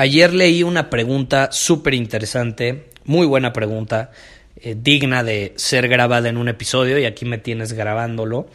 Ayer 0.00 0.32
leí 0.32 0.62
una 0.62 0.88
pregunta 0.88 1.50
súper 1.52 1.92
interesante, 1.92 2.86
muy 3.04 3.26
buena 3.26 3.52
pregunta, 3.52 4.12
eh, 4.56 4.74
digna 4.74 5.22
de 5.22 5.52
ser 5.56 5.88
grabada 5.88 6.30
en 6.30 6.38
un 6.38 6.48
episodio 6.48 6.98
y 6.98 7.04
aquí 7.04 7.26
me 7.26 7.36
tienes 7.36 7.74
grabándolo. 7.74 8.48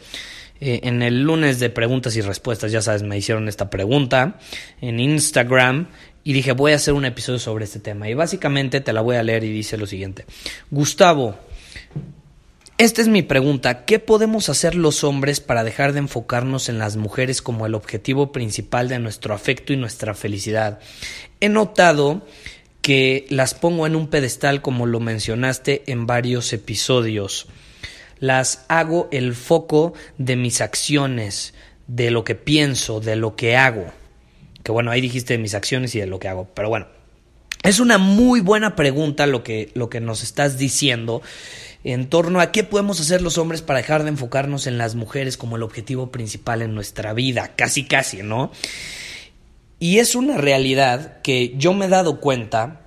Eh, 0.60 0.80
en 0.82 1.02
el 1.02 1.22
lunes 1.22 1.60
de 1.60 1.70
preguntas 1.70 2.16
y 2.16 2.20
respuestas, 2.20 2.72
ya 2.72 2.82
sabes, 2.82 3.04
me 3.04 3.16
hicieron 3.16 3.46
esta 3.46 3.70
pregunta 3.70 4.40
en 4.80 4.98
Instagram 4.98 5.86
y 6.24 6.32
dije 6.32 6.50
voy 6.50 6.72
a 6.72 6.74
hacer 6.74 6.94
un 6.94 7.04
episodio 7.04 7.38
sobre 7.38 7.66
este 7.66 7.78
tema 7.78 8.08
y 8.08 8.14
básicamente 8.14 8.80
te 8.80 8.92
la 8.92 9.00
voy 9.00 9.14
a 9.14 9.22
leer 9.22 9.44
y 9.44 9.52
dice 9.52 9.78
lo 9.78 9.86
siguiente. 9.86 10.24
Gustavo, 10.72 11.38
esta 12.78 13.00
es 13.00 13.08
mi 13.08 13.22
pregunta. 13.22 13.86
¿Qué 13.86 13.98
podemos 13.98 14.50
hacer 14.50 14.74
los 14.74 15.02
hombres 15.02 15.40
para 15.40 15.64
dejar 15.64 15.94
de 15.94 16.00
enfocarnos 16.00 16.68
en 16.68 16.78
las 16.78 16.96
mujeres 16.96 17.40
como 17.40 17.64
el 17.64 17.74
objetivo 17.74 18.32
principal 18.32 18.88
de 18.88 18.98
nuestro 18.98 19.34
afecto 19.34 19.72
y 19.72 19.76
nuestra 19.76 20.12
felicidad? 20.12 20.78
He 21.40 21.48
notado 21.48 22.26
que 22.82 23.26
las 23.30 23.54
pongo 23.54 23.86
en 23.86 23.96
un 23.96 24.08
pedestal 24.08 24.60
como 24.60 24.84
lo 24.84 25.00
mencionaste 25.00 25.84
en 25.86 26.06
varios 26.06 26.52
episodios. 26.52 27.46
Las 28.20 28.66
hago 28.68 29.08
el 29.10 29.34
foco 29.34 29.94
de 30.18 30.36
mis 30.36 30.60
acciones, 30.60 31.54
de 31.86 32.10
lo 32.10 32.24
que 32.24 32.34
pienso, 32.34 33.00
de 33.00 33.16
lo 33.16 33.36
que 33.36 33.56
hago. 33.56 33.86
Que 34.62 34.72
bueno, 34.72 34.90
ahí 34.90 35.00
dijiste 35.00 35.34
de 35.34 35.38
mis 35.38 35.54
acciones 35.54 35.94
y 35.94 36.00
de 36.00 36.06
lo 36.06 36.18
que 36.18 36.28
hago, 36.28 36.46
pero 36.52 36.68
bueno. 36.68 36.88
Es 37.62 37.80
una 37.80 37.98
muy 37.98 38.40
buena 38.40 38.76
pregunta 38.76 39.26
lo 39.26 39.42
que, 39.42 39.70
lo 39.74 39.90
que 39.90 40.00
nos 40.00 40.22
estás 40.22 40.56
diciendo 40.56 41.22
en 41.92 42.08
torno 42.08 42.40
a 42.40 42.50
qué 42.50 42.64
podemos 42.64 43.00
hacer 43.00 43.22
los 43.22 43.38
hombres 43.38 43.62
para 43.62 43.78
dejar 43.78 44.02
de 44.02 44.08
enfocarnos 44.08 44.66
en 44.66 44.76
las 44.76 44.96
mujeres 44.96 45.36
como 45.36 45.54
el 45.54 45.62
objetivo 45.62 46.10
principal 46.10 46.62
en 46.62 46.74
nuestra 46.74 47.12
vida, 47.12 47.52
casi 47.54 47.84
casi, 47.84 48.24
¿no? 48.24 48.50
Y 49.78 49.98
es 49.98 50.16
una 50.16 50.36
realidad 50.36 51.22
que 51.22 51.54
yo 51.56 51.74
me 51.74 51.86
he 51.86 51.88
dado 51.88 52.20
cuenta 52.20 52.85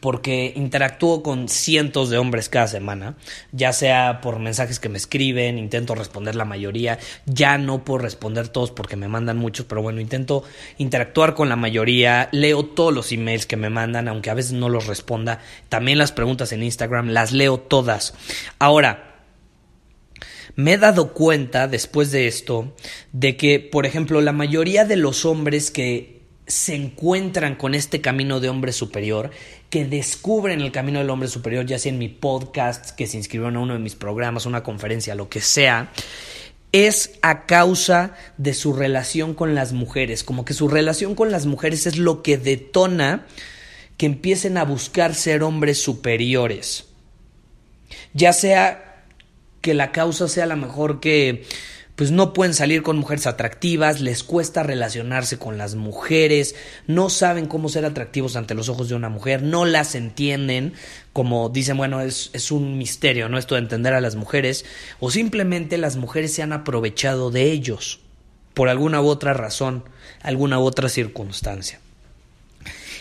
porque 0.00 0.52
interactúo 0.56 1.22
con 1.22 1.48
cientos 1.48 2.10
de 2.10 2.18
hombres 2.18 2.48
cada 2.48 2.66
semana, 2.66 3.16
ya 3.52 3.72
sea 3.72 4.20
por 4.20 4.38
mensajes 4.38 4.80
que 4.80 4.88
me 4.88 4.98
escriben, 4.98 5.58
intento 5.58 5.94
responder 5.94 6.34
la 6.34 6.44
mayoría, 6.44 6.98
ya 7.26 7.58
no 7.58 7.84
por 7.84 8.02
responder 8.02 8.48
todos 8.48 8.70
porque 8.70 8.96
me 8.96 9.08
mandan 9.08 9.36
muchos, 9.36 9.66
pero 9.66 9.82
bueno, 9.82 10.00
intento 10.00 10.44
interactuar 10.78 11.34
con 11.34 11.48
la 11.48 11.56
mayoría, 11.56 12.28
leo 12.32 12.64
todos 12.64 12.92
los 12.92 13.12
emails 13.12 13.46
que 13.46 13.56
me 13.56 13.70
mandan, 13.70 14.08
aunque 14.08 14.30
a 14.30 14.34
veces 14.34 14.52
no 14.52 14.68
los 14.68 14.86
responda, 14.86 15.40
también 15.68 15.98
las 15.98 16.12
preguntas 16.12 16.52
en 16.52 16.62
Instagram, 16.62 17.08
las 17.08 17.32
leo 17.32 17.58
todas. 17.58 18.14
Ahora, 18.58 19.14
me 20.56 20.72
he 20.72 20.78
dado 20.78 21.12
cuenta 21.12 21.68
después 21.68 22.10
de 22.10 22.26
esto 22.26 22.74
de 23.12 23.36
que, 23.36 23.60
por 23.60 23.84
ejemplo, 23.84 24.22
la 24.22 24.32
mayoría 24.32 24.84
de 24.86 24.96
los 24.96 25.26
hombres 25.26 25.70
que 25.70 26.15
se 26.46 26.74
encuentran 26.74 27.56
con 27.56 27.74
este 27.74 28.00
camino 28.00 28.40
de 28.40 28.48
hombre 28.48 28.72
superior, 28.72 29.30
que 29.68 29.84
descubren 29.84 30.60
el 30.60 30.72
camino 30.72 31.00
del 31.00 31.10
hombre 31.10 31.28
superior, 31.28 31.66
ya 31.66 31.78
sea 31.78 31.90
en 31.90 31.98
mi 31.98 32.08
podcast, 32.08 32.90
que 32.90 33.06
se 33.06 33.16
inscribieron 33.16 33.56
a 33.56 33.60
uno 33.60 33.72
de 33.74 33.80
mis 33.80 33.96
programas, 33.96 34.46
una 34.46 34.62
conferencia, 34.62 35.14
lo 35.14 35.28
que 35.28 35.40
sea, 35.40 35.90
es 36.72 37.18
a 37.22 37.46
causa 37.46 38.14
de 38.36 38.54
su 38.54 38.72
relación 38.72 39.34
con 39.34 39.54
las 39.54 39.72
mujeres, 39.72 40.22
como 40.22 40.44
que 40.44 40.54
su 40.54 40.68
relación 40.68 41.14
con 41.14 41.30
las 41.30 41.46
mujeres 41.46 41.86
es 41.86 41.96
lo 41.96 42.22
que 42.22 42.38
detona 42.38 43.26
que 43.96 44.06
empiecen 44.06 44.58
a 44.58 44.64
buscar 44.64 45.14
ser 45.14 45.42
hombres 45.42 45.82
superiores. 45.82 46.86
Ya 48.12 48.32
sea 48.32 49.04
que 49.62 49.74
la 49.74 49.90
causa 49.90 50.28
sea 50.28 50.46
la 50.46 50.56
mejor 50.56 51.00
que 51.00 51.44
pues 51.96 52.10
no 52.10 52.34
pueden 52.34 52.52
salir 52.52 52.82
con 52.82 52.98
mujeres 52.98 53.26
atractivas, 53.26 54.02
les 54.02 54.22
cuesta 54.22 54.62
relacionarse 54.62 55.38
con 55.38 55.56
las 55.56 55.74
mujeres, 55.74 56.54
no 56.86 57.08
saben 57.08 57.46
cómo 57.46 57.70
ser 57.70 57.86
atractivos 57.86 58.36
ante 58.36 58.54
los 58.54 58.68
ojos 58.68 58.90
de 58.90 58.94
una 58.94 59.08
mujer, 59.08 59.42
no 59.42 59.64
las 59.64 59.94
entienden, 59.94 60.74
como 61.14 61.48
dicen, 61.48 61.78
bueno, 61.78 62.02
es, 62.02 62.28
es 62.34 62.52
un 62.52 62.76
misterio, 62.76 63.30
¿no? 63.30 63.38
Esto 63.38 63.54
de 63.54 63.62
entender 63.62 63.94
a 63.94 64.02
las 64.02 64.14
mujeres, 64.14 64.66
o 65.00 65.10
simplemente 65.10 65.78
las 65.78 65.96
mujeres 65.96 66.34
se 66.34 66.42
han 66.42 66.52
aprovechado 66.52 67.30
de 67.30 67.50
ellos, 67.50 68.00
por 68.52 68.68
alguna 68.68 69.00
u 69.00 69.06
otra 69.06 69.32
razón, 69.32 69.84
alguna 70.20 70.58
u 70.58 70.64
otra 70.64 70.90
circunstancia. 70.90 71.80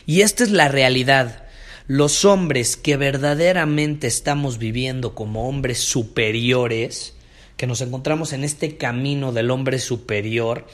Y 0.05 0.21
esta 0.21 0.43
es 0.43 0.51
la 0.51 0.69
realidad. 0.69 1.43
Los 1.87 2.23
hombres 2.23 2.77
que 2.77 2.95
verdaderamente 2.95 4.07
estamos 4.07 4.57
viviendo 4.57 5.15
como 5.15 5.49
hombres 5.49 5.79
superiores, 5.79 7.14
que 7.57 7.67
nos 7.67 7.81
encontramos 7.81 8.33
en 8.33 8.43
este 8.43 8.77
camino 8.77 9.31
del 9.31 9.51
hombre 9.51 9.79
superior, 9.79 10.67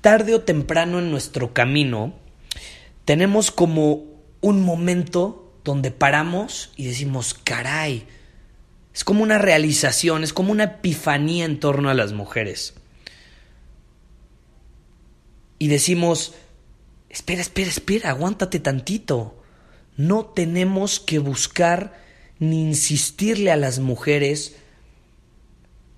tarde 0.00 0.34
o 0.34 0.42
temprano 0.42 0.98
en 0.98 1.10
nuestro 1.10 1.52
camino, 1.52 2.14
tenemos 3.04 3.50
como 3.50 4.04
un 4.40 4.62
momento 4.62 5.52
donde 5.64 5.90
paramos 5.90 6.72
y 6.76 6.86
decimos, 6.86 7.34
caray, 7.34 8.06
es 8.94 9.04
como 9.04 9.22
una 9.22 9.38
realización, 9.38 10.24
es 10.24 10.32
como 10.32 10.52
una 10.52 10.64
epifanía 10.64 11.44
en 11.44 11.60
torno 11.60 11.90
a 11.90 11.94
las 11.94 12.12
mujeres. 12.12 12.74
Y 15.58 15.68
decimos, 15.68 16.34
espera, 17.08 17.42
espera, 17.42 17.68
espera, 17.68 18.10
aguántate 18.10 18.60
tantito. 18.60 19.42
No 19.96 20.24
tenemos 20.24 21.00
que 21.00 21.18
buscar 21.18 22.00
ni 22.38 22.62
insistirle 22.62 23.50
a 23.50 23.56
las 23.56 23.78
mujeres 23.78 24.56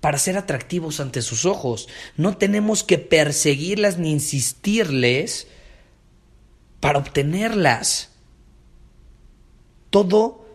para 0.03 0.17
ser 0.17 0.37
atractivos 0.37 0.99
ante 0.99 1.21
sus 1.21 1.45
ojos. 1.45 1.87
No 2.17 2.35
tenemos 2.35 2.83
que 2.83 2.97
perseguirlas 2.97 3.99
ni 3.99 4.11
insistirles 4.11 5.47
para 6.81 6.99
obtenerlas. 6.99 8.09
Todo 9.89 10.45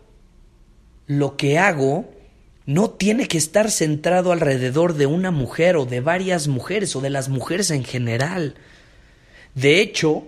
lo 1.07 1.39
que 1.39 1.59
hago 1.59 2.11
no 2.67 2.91
tiene 2.91 3.27
que 3.27 3.39
estar 3.39 3.71
centrado 3.71 4.33
alrededor 4.33 4.93
de 4.93 5.07
una 5.07 5.31
mujer 5.31 5.79
o 5.79 5.87
de 5.87 6.03
varias 6.03 6.47
mujeres 6.47 6.95
o 6.95 7.01
de 7.01 7.09
las 7.09 7.31
mujeres 7.31 7.71
en 7.71 7.85
general. 7.85 8.55
De 9.55 9.81
hecho, 9.81 10.25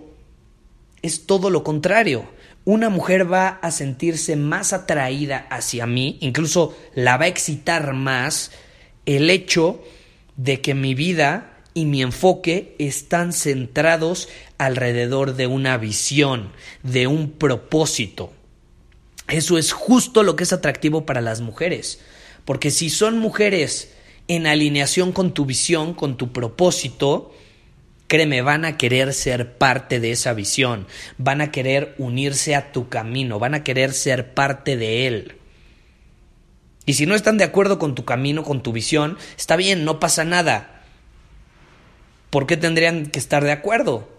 es 1.03 1.27
todo 1.27 1.51
lo 1.51 1.63
contrario. 1.63 2.25
Una 2.65 2.89
mujer 2.89 3.31
va 3.31 3.49
a 3.49 3.69
sentirse 3.69 4.35
más 4.35 4.73
atraída 4.73 5.45
hacia 5.51 5.85
mí, 5.85 6.17
incluso 6.21 6.75
la 6.95 7.17
va 7.17 7.25
a 7.25 7.27
excitar 7.27 7.93
más 7.93 8.49
el 9.05 9.29
hecho 9.29 9.83
de 10.37 10.61
que 10.61 10.73
mi 10.73 10.95
vida 10.95 11.57
y 11.73 11.85
mi 11.85 12.01
enfoque 12.01 12.75
están 12.79 13.33
centrados 13.33 14.27
alrededor 14.57 15.35
de 15.35 15.47
una 15.47 15.77
visión, 15.77 16.51
de 16.83 17.07
un 17.07 17.31
propósito. 17.31 18.31
Eso 19.27 19.57
es 19.57 19.71
justo 19.71 20.23
lo 20.23 20.35
que 20.35 20.43
es 20.43 20.53
atractivo 20.53 21.05
para 21.05 21.21
las 21.21 21.41
mujeres, 21.41 22.01
porque 22.43 22.71
si 22.71 22.89
son 22.89 23.17
mujeres 23.17 23.93
en 24.27 24.47
alineación 24.47 25.11
con 25.13 25.33
tu 25.33 25.45
visión, 25.45 25.93
con 25.93 26.17
tu 26.17 26.33
propósito, 26.33 27.33
créeme, 28.07 28.41
van 28.41 28.65
a 28.65 28.77
querer 28.77 29.13
ser 29.13 29.57
parte 29.57 30.01
de 30.01 30.11
esa 30.11 30.33
visión, 30.33 30.85
van 31.17 31.39
a 31.39 31.51
querer 31.51 31.95
unirse 31.97 32.55
a 32.55 32.73
tu 32.73 32.89
camino, 32.89 33.39
van 33.39 33.53
a 33.53 33.63
querer 33.63 33.93
ser 33.93 34.33
parte 34.33 34.75
de 34.75 35.07
él. 35.07 35.35
Y 36.85 36.93
si 36.93 37.05
no 37.05 37.15
están 37.15 37.37
de 37.37 37.43
acuerdo 37.43 37.79
con 37.79 37.95
tu 37.95 38.05
camino, 38.05 38.43
con 38.43 38.63
tu 38.63 38.71
visión, 38.71 39.17
está 39.37 39.55
bien, 39.55 39.85
no 39.85 39.99
pasa 39.99 40.23
nada. 40.25 40.83
¿Por 42.29 42.47
qué 42.47 42.57
tendrían 42.57 43.07
que 43.07 43.19
estar 43.19 43.43
de 43.43 43.51
acuerdo? 43.51 44.09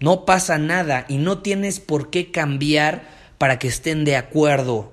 No 0.00 0.24
pasa 0.24 0.58
nada 0.58 1.06
y 1.08 1.18
no 1.18 1.38
tienes 1.38 1.80
por 1.80 2.10
qué 2.10 2.30
cambiar 2.30 3.08
para 3.36 3.58
que 3.58 3.68
estén 3.68 4.04
de 4.04 4.16
acuerdo. 4.16 4.92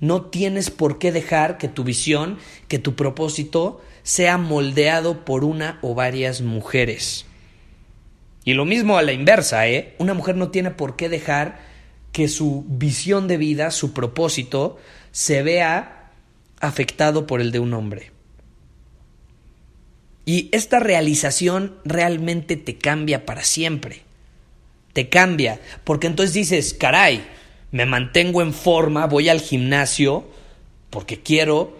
No 0.00 0.22
tienes 0.22 0.70
por 0.70 0.98
qué 0.98 1.12
dejar 1.12 1.58
que 1.58 1.68
tu 1.68 1.84
visión, 1.84 2.38
que 2.68 2.78
tu 2.78 2.96
propósito 2.96 3.82
sea 4.02 4.38
moldeado 4.38 5.24
por 5.24 5.44
una 5.44 5.78
o 5.82 5.94
varias 5.94 6.40
mujeres. 6.40 7.26
Y 8.44 8.54
lo 8.54 8.64
mismo 8.64 8.98
a 8.98 9.02
la 9.02 9.12
inversa, 9.12 9.68
¿eh? 9.68 9.94
Una 9.98 10.14
mujer 10.14 10.36
no 10.36 10.50
tiene 10.50 10.72
por 10.72 10.96
qué 10.96 11.08
dejar 11.08 11.60
que 12.10 12.26
su 12.26 12.64
visión 12.66 13.28
de 13.28 13.36
vida, 13.36 13.70
su 13.70 13.92
propósito, 13.92 14.78
se 15.12 15.42
vea 15.42 16.01
afectado 16.62 17.26
por 17.26 17.42
el 17.42 17.52
de 17.52 17.58
un 17.58 17.74
hombre. 17.74 18.12
Y 20.24 20.48
esta 20.52 20.78
realización 20.78 21.74
realmente 21.84 22.56
te 22.56 22.78
cambia 22.78 23.26
para 23.26 23.42
siempre. 23.44 24.02
Te 24.94 25.08
cambia, 25.08 25.60
porque 25.84 26.06
entonces 26.06 26.34
dices, 26.34 26.74
caray, 26.74 27.26
me 27.72 27.84
mantengo 27.84 28.40
en 28.40 28.54
forma, 28.54 29.06
voy 29.06 29.28
al 29.28 29.40
gimnasio 29.40 30.24
porque 30.90 31.20
quiero 31.20 31.76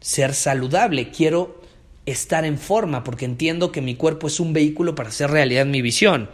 ser 0.00 0.34
saludable, 0.34 1.10
quiero 1.10 1.60
estar 2.06 2.44
en 2.44 2.58
forma, 2.58 3.04
porque 3.04 3.24
entiendo 3.24 3.72
que 3.72 3.82
mi 3.82 3.96
cuerpo 3.96 4.28
es 4.28 4.40
un 4.40 4.52
vehículo 4.52 4.94
para 4.94 5.10
hacer 5.10 5.30
realidad 5.30 5.66
mi 5.66 5.82
visión. 5.82 6.30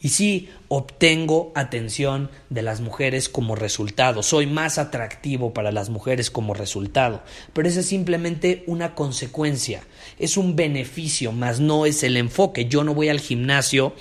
Y 0.00 0.10
sí, 0.10 0.50
obtengo 0.68 1.52
atención 1.54 2.30
de 2.50 2.62
las 2.62 2.80
mujeres 2.80 3.28
como 3.28 3.54
resultado, 3.54 4.22
soy 4.22 4.46
más 4.46 4.78
atractivo 4.78 5.54
para 5.54 5.72
las 5.72 5.88
mujeres 5.88 6.30
como 6.30 6.52
resultado, 6.52 7.22
pero 7.54 7.66
esa 7.66 7.80
es 7.80 7.86
simplemente 7.86 8.62
una 8.66 8.94
consecuencia, 8.94 9.82
es 10.18 10.36
un 10.36 10.54
beneficio, 10.54 11.32
más 11.32 11.60
no 11.60 11.86
es 11.86 12.02
el 12.02 12.16
enfoque. 12.16 12.66
Yo 12.66 12.84
no 12.84 12.94
voy 12.94 13.08
al 13.08 13.20
gimnasio 13.20 13.94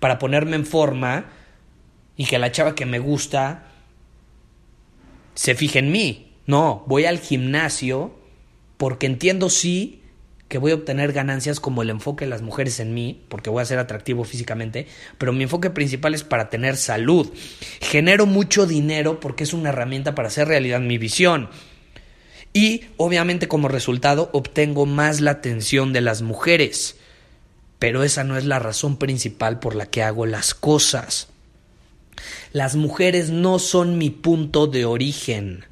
para 0.00 0.18
ponerme 0.18 0.56
en 0.56 0.66
forma 0.66 1.30
y 2.16 2.26
que 2.26 2.38
la 2.38 2.52
chava 2.52 2.74
que 2.74 2.86
me 2.86 2.98
gusta 2.98 3.68
se 5.34 5.54
fije 5.54 5.78
en 5.78 5.90
mí. 5.90 6.34
No, 6.46 6.84
voy 6.86 7.04
al 7.04 7.18
gimnasio 7.18 8.12
porque 8.76 9.06
entiendo 9.06 9.50
sí 9.50 9.97
que 10.48 10.58
voy 10.58 10.72
a 10.72 10.76
obtener 10.76 11.12
ganancias 11.12 11.60
como 11.60 11.82
el 11.82 11.90
enfoque 11.90 12.24
de 12.24 12.30
las 12.30 12.42
mujeres 12.42 12.80
en 12.80 12.94
mí, 12.94 13.22
porque 13.28 13.50
voy 13.50 13.62
a 13.62 13.66
ser 13.66 13.78
atractivo 13.78 14.24
físicamente, 14.24 14.86
pero 15.18 15.32
mi 15.32 15.44
enfoque 15.44 15.70
principal 15.70 16.14
es 16.14 16.24
para 16.24 16.48
tener 16.48 16.76
salud. 16.76 17.30
Genero 17.80 18.24
mucho 18.24 18.66
dinero 18.66 19.20
porque 19.20 19.44
es 19.44 19.52
una 19.52 19.68
herramienta 19.68 20.14
para 20.14 20.28
hacer 20.28 20.48
realidad 20.48 20.80
mi 20.80 20.96
visión. 20.96 21.50
Y 22.54 22.86
obviamente 22.96 23.46
como 23.46 23.68
resultado 23.68 24.30
obtengo 24.32 24.86
más 24.86 25.20
la 25.20 25.32
atención 25.32 25.92
de 25.92 26.00
las 26.00 26.22
mujeres. 26.22 26.96
Pero 27.78 28.02
esa 28.02 28.24
no 28.24 28.36
es 28.36 28.44
la 28.44 28.58
razón 28.58 28.96
principal 28.96 29.60
por 29.60 29.76
la 29.76 29.86
que 29.86 30.02
hago 30.02 30.24
las 30.26 30.54
cosas. 30.54 31.28
Las 32.52 32.74
mujeres 32.74 33.30
no 33.30 33.58
son 33.58 33.98
mi 33.98 34.10
punto 34.10 34.66
de 34.66 34.86
origen. 34.86 35.66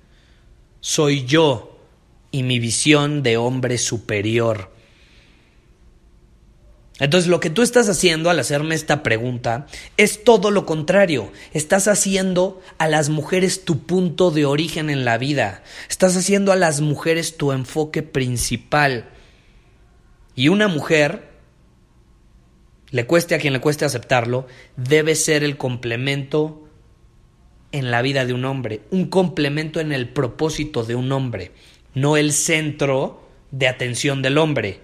Soy 0.81 1.25
yo 1.25 1.76
y 2.31 2.43
mi 2.43 2.59
visión 2.59 3.23
de 3.23 3.37
hombre 3.37 3.79
superior. 3.79 4.71
Entonces 6.99 7.29
lo 7.29 7.41
que 7.41 7.51
tú 7.51 7.63
estás 7.63 7.89
haciendo 7.89 8.31
al 8.31 8.39
hacerme 8.39 8.75
esta 8.75 9.03
pregunta 9.03 9.67
es 9.99 10.25
todo 10.25 10.51
lo 10.51 10.65
contrario. 10.65 11.31
Estás 11.53 11.89
haciendo 11.89 12.61
a 12.79 12.89
las 12.89 13.11
mujeres 13.11 13.65
tu 13.65 13.81
punto 13.81 14.31
de 14.31 14.47
origen 14.47 14.89
en 14.89 15.05
la 15.05 15.19
vida. 15.19 15.63
Estás 15.91 16.17
haciendo 16.17 16.53
a 16.53 16.57
las 16.57 16.81
mujeres 16.81 17.37
tu 17.37 17.53
enfoque 17.53 18.03
principal. 18.03 19.11
Y 20.35 20.49
una 20.49 20.69
mujer, 20.69 21.29
le 22.91 23.07
cueste 23.07 23.35
a 23.35 23.39
quien 23.39 23.53
le 23.53 23.61
cueste 23.61 23.85
aceptarlo, 23.85 24.47
debe 24.77 25.15
ser 25.17 25.45
el 25.45 25.59
complemento 25.59 26.67
en 27.73 27.91
la 27.91 28.01
vida 28.01 28.25
de 28.25 28.33
un 28.33 28.47
hombre, 28.47 28.81
un 28.91 29.07
complemento 29.07 29.81
en 29.81 29.93
el 29.93 30.09
propósito 30.09 30.83
de 30.85 30.95
un 30.95 31.13
hombre 31.13 31.53
no 31.97 32.19
el 32.19 32.33
centro 32.33 33.23
de 33.51 33.67
atención 33.67 34.21
del 34.21 34.37
hombre. 34.37 34.81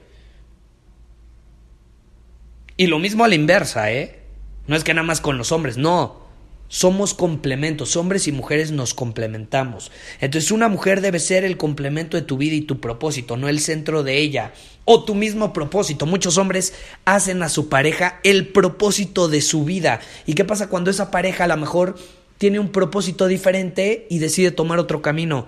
Y 2.79 2.87
lo 2.87 2.99
mismo 2.99 3.23
a 3.23 3.29
la 3.29 3.35
inversa, 3.35 3.93
¿eh? 3.93 4.23
No 4.67 4.75
es 4.75 4.83
que 4.83 4.95
nada 4.95 5.07
más 5.07 5.21
con 5.21 5.37
los 5.37 5.53
hombres, 5.53 5.77
no. 5.77 6.23
Somos 6.69 7.13
complementos, 7.13 7.97
hombres 7.97 8.27
y 8.29 8.33
mujeres 8.33 8.71
nos 8.73 8.95
complementamos. 8.95 9.93
Entonces 10.23 10.51
una 10.53 10.69
mujer 10.69 11.03
debe 11.03 11.19
ser 11.19 11.45
el 11.45 11.59
complemento 11.59 12.17
de 12.17 12.23
tu 12.23 12.39
vida 12.39 12.55
y 12.55 12.63
tu 12.63 12.81
propósito, 12.81 13.37
no 13.37 13.51
el 13.51 13.61
centro 13.61 14.03
de 14.03 14.17
ella. 14.17 14.55
O 14.87 15.05
tu 15.05 15.15
mismo 15.15 15.53
propósito. 15.53 16.07
Muchos 16.07 16.39
hombres 16.39 16.73
hacen 17.05 17.43
a 17.43 17.51
su 17.51 17.69
pareja 17.69 18.21
el 18.25 18.49
propósito 18.49 19.29
de 19.29 19.43
su 19.43 19.67
vida. 19.67 20.01
¿Y 20.25 20.33
qué 20.33 20.47
pasa 20.47 20.71
cuando 20.71 20.91
esa 20.91 21.11
pareja 21.11 21.45
a 21.45 21.49
lo 21.49 21.59
mejor 21.59 21.95
tiene 22.39 22.59
un 22.59 22.73
propósito 22.73 23.27
diferente 23.27 24.07
y 24.09 24.19
decide 24.19 24.51
tomar 24.51 24.79
otro 24.79 25.03
camino? 25.03 25.47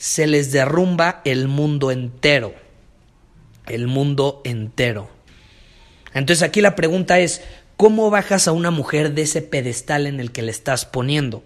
Se 0.00 0.26
les 0.26 0.50
derrumba 0.50 1.20
el 1.26 1.46
mundo 1.46 1.90
entero. 1.90 2.54
El 3.66 3.86
mundo 3.86 4.40
entero. 4.46 5.10
Entonces 6.14 6.42
aquí 6.42 6.62
la 6.62 6.74
pregunta 6.74 7.18
es, 7.18 7.42
¿cómo 7.76 8.08
bajas 8.08 8.48
a 8.48 8.52
una 8.52 8.70
mujer 8.70 9.12
de 9.12 9.22
ese 9.22 9.42
pedestal 9.42 10.06
en 10.06 10.18
el 10.18 10.32
que 10.32 10.40
le 10.40 10.52
estás 10.52 10.86
poniendo? 10.86 11.44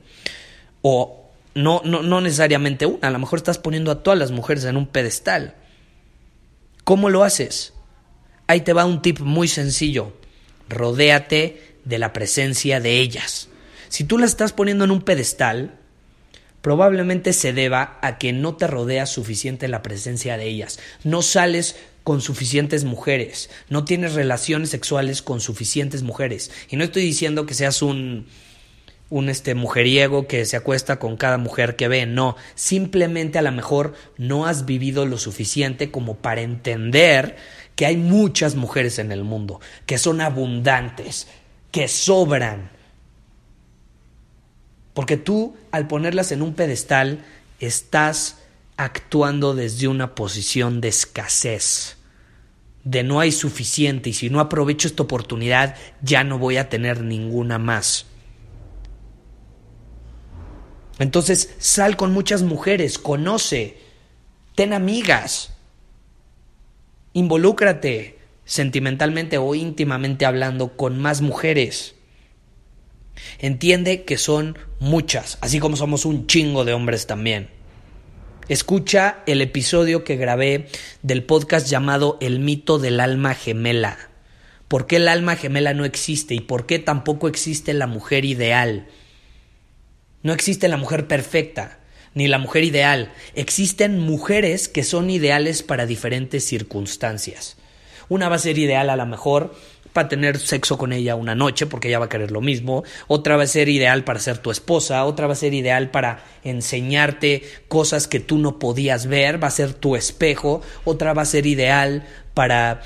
O 0.82 1.32
no, 1.56 1.82
no, 1.84 2.04
no 2.04 2.20
necesariamente 2.20 2.86
una, 2.86 3.08
a 3.08 3.10
lo 3.10 3.18
mejor 3.18 3.40
estás 3.40 3.58
poniendo 3.58 3.90
a 3.90 4.04
todas 4.04 4.20
las 4.20 4.30
mujeres 4.30 4.64
en 4.66 4.76
un 4.76 4.86
pedestal. 4.86 5.56
¿Cómo 6.84 7.10
lo 7.10 7.24
haces? 7.24 7.72
Ahí 8.46 8.60
te 8.60 8.72
va 8.72 8.84
un 8.84 9.02
tip 9.02 9.18
muy 9.18 9.48
sencillo. 9.48 10.12
Rodéate 10.68 11.78
de 11.84 11.98
la 11.98 12.12
presencia 12.12 12.78
de 12.78 13.00
ellas. 13.00 13.48
Si 13.88 14.04
tú 14.04 14.16
las 14.16 14.30
estás 14.30 14.52
poniendo 14.52 14.84
en 14.84 14.92
un 14.92 15.02
pedestal, 15.02 15.80
probablemente 16.64 17.34
se 17.34 17.52
deba 17.52 17.98
a 18.00 18.16
que 18.16 18.32
no 18.32 18.56
te 18.56 18.66
rodea 18.66 19.04
suficiente 19.04 19.68
la 19.68 19.82
presencia 19.82 20.38
de 20.38 20.46
ellas, 20.46 20.78
no 21.02 21.20
sales 21.20 21.76
con 22.04 22.22
suficientes 22.22 22.84
mujeres, 22.84 23.50
no 23.68 23.84
tienes 23.84 24.14
relaciones 24.14 24.70
sexuales 24.70 25.20
con 25.20 25.42
suficientes 25.42 26.02
mujeres. 26.02 26.50
Y 26.70 26.76
no 26.76 26.84
estoy 26.84 27.02
diciendo 27.02 27.44
que 27.44 27.52
seas 27.52 27.82
un 27.82 28.28
un 29.10 29.28
este 29.28 29.54
mujeriego 29.54 30.26
que 30.26 30.46
se 30.46 30.56
acuesta 30.56 30.98
con 30.98 31.18
cada 31.18 31.36
mujer 31.36 31.76
que 31.76 31.86
ve, 31.86 32.06
no, 32.06 32.34
simplemente 32.54 33.38
a 33.38 33.42
lo 33.42 33.52
mejor 33.52 33.92
no 34.16 34.46
has 34.46 34.64
vivido 34.64 35.04
lo 35.04 35.18
suficiente 35.18 35.90
como 35.90 36.16
para 36.16 36.40
entender 36.40 37.36
que 37.76 37.84
hay 37.84 37.98
muchas 37.98 38.54
mujeres 38.54 38.98
en 38.98 39.12
el 39.12 39.22
mundo, 39.22 39.60
que 39.84 39.98
son 39.98 40.22
abundantes, 40.22 41.28
que 41.70 41.88
sobran, 41.88 42.70
porque 44.94 45.16
tú, 45.16 45.56
al 45.72 45.88
ponerlas 45.88 46.32
en 46.32 46.40
un 46.40 46.54
pedestal, 46.54 47.24
estás 47.60 48.38
actuando 48.76 49.54
desde 49.54 49.88
una 49.88 50.14
posición 50.14 50.80
de 50.80 50.88
escasez, 50.88 51.96
de 52.84 53.02
no 53.02 53.20
hay 53.20 53.32
suficiente 53.32 54.10
y 54.10 54.12
si 54.12 54.30
no 54.30 54.40
aprovecho 54.40 54.88
esta 54.88 55.02
oportunidad 55.02 55.76
ya 56.02 56.24
no 56.24 56.38
voy 56.38 56.56
a 56.56 56.68
tener 56.68 57.02
ninguna 57.02 57.58
más. 57.58 58.06
Entonces 60.98 61.54
sal 61.58 61.96
con 61.96 62.12
muchas 62.12 62.42
mujeres, 62.42 62.98
conoce, 62.98 63.78
ten 64.54 64.72
amigas, 64.72 65.54
involúcrate 67.14 68.18
sentimentalmente 68.44 69.38
o 69.38 69.54
íntimamente 69.54 70.26
hablando 70.26 70.76
con 70.76 71.00
más 71.00 71.20
mujeres. 71.20 71.94
Entiende 73.38 74.04
que 74.04 74.18
son 74.18 74.58
muchas, 74.80 75.38
así 75.40 75.60
como 75.60 75.76
somos 75.76 76.04
un 76.04 76.26
chingo 76.26 76.64
de 76.64 76.72
hombres 76.72 77.06
también. 77.06 77.48
Escucha 78.48 79.22
el 79.26 79.40
episodio 79.40 80.04
que 80.04 80.16
grabé 80.16 80.68
del 81.02 81.24
podcast 81.24 81.66
llamado 81.66 82.18
El 82.20 82.40
mito 82.40 82.78
del 82.78 83.00
alma 83.00 83.34
gemela. 83.34 83.96
¿Por 84.68 84.86
qué 84.86 84.96
el 84.96 85.08
alma 85.08 85.36
gemela 85.36 85.72
no 85.72 85.84
existe 85.84 86.34
y 86.34 86.40
por 86.40 86.66
qué 86.66 86.78
tampoco 86.78 87.28
existe 87.28 87.72
la 87.72 87.86
mujer 87.86 88.24
ideal? 88.24 88.86
No 90.22 90.32
existe 90.32 90.68
la 90.68 90.76
mujer 90.76 91.06
perfecta, 91.06 91.80
ni 92.14 92.28
la 92.28 92.38
mujer 92.38 92.64
ideal. 92.64 93.12
Existen 93.34 93.98
mujeres 93.98 94.68
que 94.68 94.84
son 94.84 95.10
ideales 95.10 95.62
para 95.62 95.86
diferentes 95.86 96.44
circunstancias. 96.44 97.56
Una 98.08 98.28
va 98.28 98.36
a 98.36 98.40
ser 98.40 98.58
ideal 98.58 98.90
a 98.90 98.96
lo 98.96 99.06
mejor 99.06 99.54
para 99.94 100.08
tener 100.08 100.38
sexo 100.38 100.76
con 100.76 100.92
ella 100.92 101.14
una 101.14 101.36
noche 101.36 101.66
porque 101.66 101.88
ella 101.88 102.00
va 102.00 102.06
a 102.06 102.08
querer 102.10 102.32
lo 102.32 102.40
mismo, 102.42 102.82
otra 103.06 103.36
va 103.36 103.44
a 103.44 103.46
ser 103.46 103.68
ideal 103.68 104.04
para 104.04 104.18
ser 104.18 104.38
tu 104.38 104.50
esposa, 104.50 105.04
otra 105.04 105.28
va 105.28 105.34
a 105.34 105.36
ser 105.36 105.54
ideal 105.54 105.90
para 105.90 106.24
enseñarte 106.42 107.44
cosas 107.68 108.08
que 108.08 108.18
tú 108.20 108.36
no 108.36 108.58
podías 108.58 109.06
ver, 109.06 109.42
va 109.42 109.48
a 109.48 109.52
ser 109.52 109.72
tu 109.72 109.94
espejo, 109.94 110.60
otra 110.84 111.14
va 111.14 111.22
a 111.22 111.26
ser 111.26 111.46
ideal 111.46 112.06
para 112.34 112.82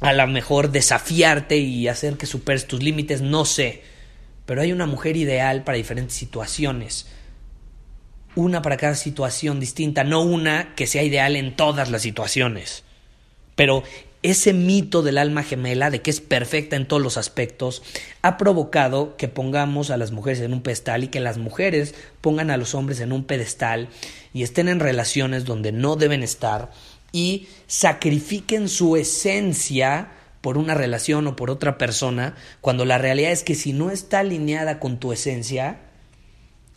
a 0.00 0.12
lo 0.14 0.26
mejor 0.26 0.70
desafiarte 0.70 1.58
y 1.58 1.86
hacer 1.88 2.16
que 2.16 2.24
superes 2.24 2.66
tus 2.66 2.82
límites, 2.82 3.20
no 3.20 3.44
sé, 3.44 3.82
pero 4.46 4.62
hay 4.62 4.72
una 4.72 4.86
mujer 4.86 5.18
ideal 5.18 5.62
para 5.62 5.76
diferentes 5.76 6.16
situaciones. 6.16 7.06
Una 8.34 8.62
para 8.62 8.78
cada 8.78 8.94
situación 8.94 9.60
distinta, 9.60 10.04
no 10.04 10.22
una 10.22 10.74
que 10.74 10.86
sea 10.86 11.02
ideal 11.02 11.36
en 11.36 11.54
todas 11.54 11.90
las 11.90 12.00
situaciones. 12.00 12.84
Pero 13.56 13.82
ese 14.22 14.52
mito 14.52 15.02
del 15.02 15.18
alma 15.18 15.42
gemela, 15.42 15.90
de 15.90 16.02
que 16.02 16.10
es 16.10 16.20
perfecta 16.20 16.76
en 16.76 16.86
todos 16.86 17.02
los 17.02 17.16
aspectos, 17.16 17.82
ha 18.22 18.36
provocado 18.36 19.16
que 19.16 19.28
pongamos 19.28 19.90
a 19.90 19.96
las 19.96 20.12
mujeres 20.12 20.40
en 20.40 20.52
un 20.52 20.62
pedestal 20.62 21.04
y 21.04 21.08
que 21.08 21.20
las 21.20 21.38
mujeres 21.38 21.94
pongan 22.20 22.50
a 22.50 22.56
los 22.56 22.74
hombres 22.74 23.00
en 23.00 23.12
un 23.12 23.24
pedestal 23.24 23.88
y 24.34 24.42
estén 24.42 24.68
en 24.68 24.80
relaciones 24.80 25.44
donde 25.44 25.72
no 25.72 25.96
deben 25.96 26.22
estar 26.22 26.70
y 27.12 27.48
sacrifiquen 27.66 28.68
su 28.68 28.96
esencia 28.96 30.12
por 30.40 30.58
una 30.58 30.74
relación 30.74 31.26
o 31.26 31.36
por 31.36 31.50
otra 31.50 31.76
persona, 31.76 32.34
cuando 32.60 32.84
la 32.84 32.98
realidad 32.98 33.32
es 33.32 33.42
que 33.42 33.54
si 33.54 33.72
no 33.72 33.90
está 33.90 34.20
alineada 34.20 34.78
con 34.78 34.98
tu 34.98 35.12
esencia, 35.12 35.80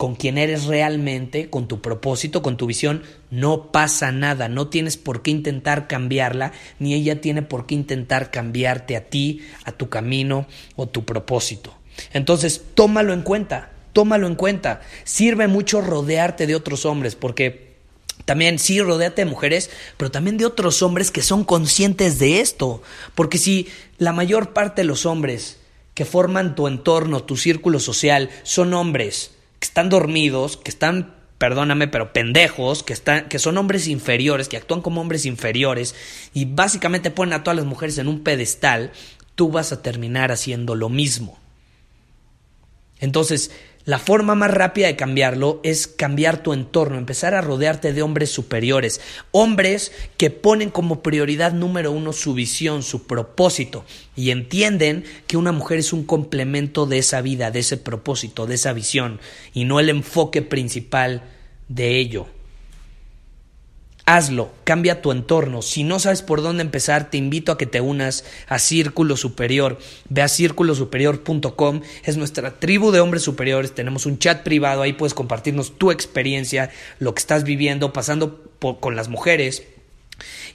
con 0.04 0.16
quien 0.16 0.38
eres 0.38 0.66
realmente, 0.66 1.50
con 1.50 1.70
tu 1.70 1.80
propósito, 1.80 2.42
con 2.42 2.58
tu 2.58 2.66
visión, 2.66 3.04
no 3.32 3.72
pasa 3.72 4.12
nada, 4.12 4.50
no 4.50 4.68
tienes 4.68 4.98
por 4.98 5.22
qué 5.22 5.32
intentar 5.32 5.88
cambiarla, 5.88 6.52
ni 6.78 6.94
ella 6.94 7.22
tiene 7.22 7.42
por 7.42 7.66
qué 7.66 7.76
intentar 7.76 8.30
cambiarte 8.30 8.98
a 8.98 9.06
ti, 9.06 9.44
a 9.64 9.72
tu 9.72 9.88
camino 9.88 10.46
o 10.76 10.90
tu 10.90 11.06
propósito. 11.06 11.74
Entonces, 12.12 12.62
tómalo 12.74 13.14
en 13.14 13.22
cuenta, 13.22 13.72
tómalo 13.94 14.28
en 14.28 14.36
cuenta. 14.36 14.82
Sirve 15.06 15.48
mucho 15.48 15.80
rodearte 15.80 16.48
de 16.48 16.56
otros 16.56 16.86
hombres, 16.86 17.16
porque 17.16 17.78
también 18.26 18.60
sí, 18.60 18.82
rodeate 18.82 19.24
de 19.24 19.32
mujeres, 19.32 19.70
pero 19.96 20.12
también 20.12 20.38
de 20.38 20.46
otros 20.46 20.82
hombres 20.82 21.12
que 21.12 21.22
son 21.22 21.46
conscientes 21.46 22.20
de 22.20 22.42
esto. 22.42 22.82
Porque 23.16 23.38
si 23.38 23.70
la 24.00 24.12
mayor 24.12 24.52
parte 24.52 24.82
de 24.82 24.88
los 24.90 25.06
hombres 25.06 25.60
que 25.94 26.04
forman 26.04 26.56
tu 26.56 26.68
entorno, 26.68 27.24
tu 27.24 27.38
círculo 27.38 27.80
social, 27.80 28.30
son 28.44 28.74
hombres 28.74 29.33
que 29.64 29.68
están 29.68 29.88
dormidos, 29.88 30.58
que 30.58 30.70
están, 30.70 31.16
perdóname, 31.38 31.88
pero 31.88 32.12
pendejos, 32.12 32.84
que, 32.84 32.92
están, 32.92 33.30
que 33.30 33.40
son 33.40 33.58
hombres 33.58 33.88
inferiores, 33.88 34.50
que 34.50 34.58
actúan 34.58 34.82
como 34.82 35.00
hombres 35.00 35.26
inferiores 35.26 35.96
y 36.34 36.44
básicamente 36.44 37.12
ponen 37.12 37.32
a 37.32 37.44
todas 37.46 37.56
las 37.56 37.66
mujeres 37.66 37.98
en 37.98 38.10
un 38.10 38.26
pedestal, 38.26 38.92
tú 39.36 39.52
vas 39.52 39.72
a 39.72 39.82
terminar 39.82 40.34
haciendo 40.34 40.76
lo 40.76 40.90
mismo. 40.90 41.40
Entonces, 43.00 43.52
la 43.86 44.00
forma 44.00 44.34
más 44.34 44.50
rápida 44.52 44.88
de 44.88 44.96
cambiarlo 44.96 45.60
es 45.64 45.88
cambiar 45.88 46.42
tu 46.42 46.54
entorno, 46.54 46.98
empezar 46.98 47.36
a 47.36 47.42
rodearte 47.42 47.92
de 47.92 48.02
hombres 48.02 48.30
superiores, 48.30 49.02
hombres 49.32 49.92
que 50.16 50.30
ponen 50.30 50.70
como 50.70 51.04
prioridad 51.04 51.52
número 51.52 51.92
uno 51.92 52.14
su 52.14 52.34
visión, 52.34 52.82
su 52.82 53.06
propósito 53.08 53.84
y 54.16 54.32
entienden 54.32 55.04
que 55.28 55.36
una 55.36 55.52
mujer 55.52 55.80
es 55.80 55.92
un 55.92 56.06
complemento 56.06 56.86
de 56.86 57.00
esa 57.00 57.22
vida, 57.22 57.52
de 57.52 57.60
ese 57.60 57.76
propósito, 57.76 58.46
de 58.46 58.56
esa 58.56 58.72
visión 58.72 59.20
y 59.54 59.66
no 59.66 59.82
el 59.82 59.90
enfoque 59.90 60.42
principal 60.42 61.24
de 61.68 61.98
ello. 61.98 62.28
Hazlo, 64.06 64.52
cambia 64.66 65.02
tu 65.02 65.14
entorno. 65.14 65.62
Si 65.62 65.86
no 65.86 65.98
sabes 65.98 66.22
por 66.22 66.42
dónde 66.42 66.62
empezar, 66.62 67.10
te 67.10 67.18
invito 67.18 67.54
a 67.54 67.58
que 67.58 67.66
te 67.66 67.80
unas 67.80 68.26
a 68.48 68.60
Círculo 68.60 69.16
Superior. 69.16 69.80
Ve 70.10 70.22
a 70.22 70.28
círculosuperior.com, 70.28 71.82
es 72.04 72.18
nuestra 72.18 72.60
tribu 72.60 72.92
de 72.92 73.00
hombres 73.00 73.24
superiores. 73.24 73.74
Tenemos 73.74 74.06
un 74.06 74.20
chat 74.20 74.44
privado, 74.44 74.82
ahí 74.82 74.92
puedes 74.92 75.14
compartirnos 75.14 75.78
tu 75.78 75.90
experiencia, 75.90 76.70
lo 77.00 77.16
que 77.16 77.20
estás 77.20 77.46
viviendo, 77.46 77.94
pasando 77.94 78.42
con 78.60 78.98
las 78.98 79.08
mujeres, 79.08 79.64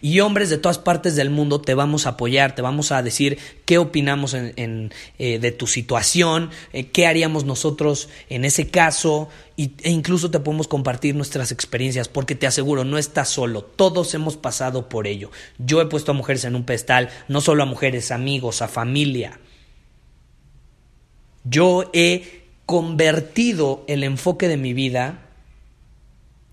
y 0.01 0.21
hombres 0.21 0.51
de 0.51 0.59
todas 0.59 0.79
partes 0.79 1.17
del 1.17 1.31
mundo 1.31 1.61
te 1.61 1.75
vamos 1.75 2.07
a 2.07 2.11
apoyar, 2.11 2.55
te 2.55 2.63
vamos 2.63 2.93
a 2.93 3.03
decir 3.03 3.39
qué 3.65 3.79
opinamos 3.79 4.35
eh, 4.35 4.89
de 5.19 5.53
tu 5.53 5.67
situación, 5.67 6.51
eh, 6.73 6.87
qué 6.87 7.07
haríamos 7.07 7.45
nosotros 7.45 8.09
en 8.29 8.45
ese 8.45 8.69
caso 8.69 9.29
e 9.57 9.91
incluso 9.91 10.31
te 10.31 10.39
podemos 10.39 10.69
compartir 10.69 11.17
nuestras 11.17 11.51
experiencias 11.51 12.09
porque 12.09 12.37
te 12.37 12.47
aseguro, 12.47 12.85
no 12.85 12.97
estás 12.97 13.29
solo, 13.29 13.63
todos 13.63 14.15
hemos 14.15 14.37
pasado 14.37 14.89
por 14.89 15.07
ello. 15.07 15.31
Yo 15.59 15.81
he 15.81 15.87
puesto 15.87 16.13
a 16.13 16.15
mujeres 16.15 16.45
en 16.45 16.55
un 16.55 16.65
pedestal, 16.65 17.09
no 17.27 17.41
solo 17.41 17.65
a 17.65 17.67
mujeres, 17.67 18.13
amigos, 18.13 18.63
a 18.63 18.69
familia. 18.69 19.41
Yo 21.45 21.91
he 21.93 22.45
convertido 22.67 23.85
el 23.89 24.05
enfoque 24.05 24.47
de 24.47 24.59
mi 24.59 24.75
vida, 24.75 25.23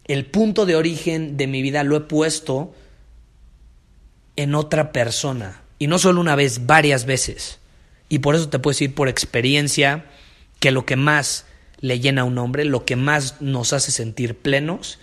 el 0.06 0.26
punto 0.26 0.66
de 0.66 0.76
origen 0.76 1.38
de 1.38 1.48
mi 1.48 1.62
vida 1.62 1.84
lo 1.84 1.98
he 1.98 2.02
puesto 2.02 2.74
en 4.36 4.56
otra 4.56 4.92
persona. 4.92 5.62
Y 5.80 5.88
no 5.88 6.00
solo 6.00 6.22
una 6.22 6.36
vez, 6.36 6.66
varias 6.66 7.06
veces. 7.06 7.60
Y 8.10 8.20
por 8.20 8.36
eso 8.36 8.50
te 8.50 8.60
puedo 8.60 8.74
decir 8.74 8.96
por 8.96 9.10
experiencia 9.10 10.06
que 10.60 10.72
lo 10.72 10.86
que 10.86 10.96
más 10.96 11.46
le 11.80 12.00
llena 12.00 12.22
a 12.22 12.26
un 12.26 12.38
hombre, 12.38 12.66
lo 12.66 12.86
que 12.86 12.96
más 12.96 13.42
nos 13.42 13.74
hace 13.74 13.92
sentir 13.92 14.38
plenos, 14.38 15.00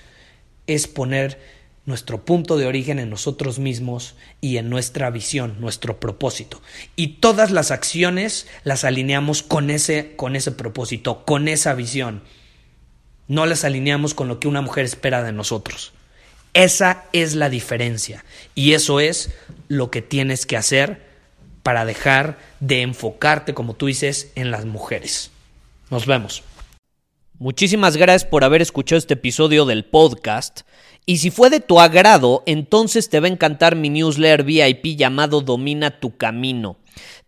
es 0.67 0.87
poner 0.87 1.39
nuestro 1.85 2.25
punto 2.25 2.57
de 2.57 2.67
origen 2.67 2.99
en 2.99 3.11
nosotros 3.11 3.59
mismos 3.59 4.15
y 4.41 4.57
en 4.57 4.71
nuestra 4.71 5.11
visión, 5.11 5.57
nuestro 5.61 5.99
propósito. 5.99 6.62
Y 6.95 7.19
todas 7.19 7.51
las 7.51 7.71
acciones 7.71 8.47
las 8.62 8.85
alineamos 8.85 9.43
con 9.43 9.71
ese, 9.71 10.15
con 10.17 10.37
ese 10.37 10.53
propósito, 10.53 11.25
con 11.25 11.49
esa 11.49 11.75
visión. 11.75 12.23
No 13.27 13.47
las 13.47 13.65
alineamos 13.65 14.15
con 14.15 14.29
lo 14.29 14.39
que 14.39 14.49
una 14.49 14.61
mujer 14.61 14.85
espera 14.85 15.23
de 15.23 15.33
nosotros. 15.33 15.93
Esa 16.55 17.05
es 17.13 17.35
la 17.35 17.49
diferencia 17.49 18.25
y 18.55 18.75
eso 18.75 19.01
es 19.01 19.31
lo 19.69 19.91
que 19.91 20.03
tienes 20.03 20.45
que 20.45 20.57
hacer 20.57 21.01
para 21.63 21.85
dejar 21.85 22.39
de 22.61 22.83
enfocarte, 22.83 23.55
como 23.55 23.75
tú 23.75 23.87
dices, 23.87 24.33
en 24.35 24.51
las 24.51 24.67
mujeres. 24.67 25.31
Nos 25.91 26.07
vemos. 26.07 26.43
Muchísimas 27.39 27.97
gracias 27.97 28.29
por 28.29 28.45
haber 28.45 28.61
escuchado 28.63 28.99
este 28.99 29.15
episodio 29.15 29.65
del 29.65 29.85
podcast. 29.85 30.61
Y 31.07 31.17
si 31.17 31.31
fue 31.31 31.51
de 31.51 31.61
tu 31.61 31.81
agrado, 31.81 32.43
entonces 32.47 33.09
te 33.09 33.19
va 33.19 33.27
a 33.27 33.31
encantar 33.31 33.75
mi 33.75 33.89
newsletter 33.89 34.45
VIP 34.45 34.97
llamado 34.97 35.41
Domina 35.41 35.99
tu 35.99 36.17
Camino. 36.17 36.77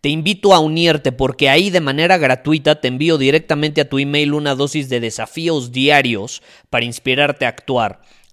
Te 0.00 0.11
invito 0.11 0.54
a 0.54 0.61
unirte 0.61 1.12
porque 1.12 1.49
ahí 1.49 1.71
de 1.71 1.81
manera 1.81 2.19
gratuita 2.19 2.81
te 2.81 2.88
envío 2.88 3.19
directamente 3.19 3.81
a 3.81 3.88
tu 3.88 3.99
email 3.99 4.35
una 4.35 4.54
dosis 4.54 4.88
de 4.88 5.00
desafíos 5.00 5.73
diarios 5.73 6.43
para 6.71 6.85
inspirarte 6.85 7.47
a 7.47 7.49
actuar. 7.49 8.02